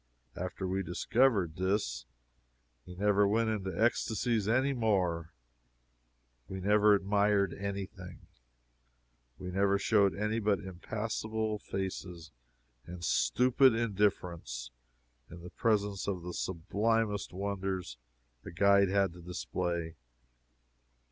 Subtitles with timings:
[0.35, 2.07] After we discovered this,
[2.87, 5.31] we never went into ecstasies any more
[6.47, 8.25] we never admired any thing
[9.37, 12.31] we never showed any but impassible faces
[12.87, 14.71] and stupid indifference
[15.29, 17.97] in the presence of the sublimest wonders
[18.43, 19.97] a guide had to display.